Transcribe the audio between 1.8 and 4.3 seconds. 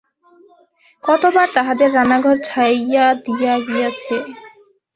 রান্নাঘর ছাইয়া দিয়া গিয়াছে।